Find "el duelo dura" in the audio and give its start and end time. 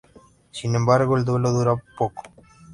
1.15-1.75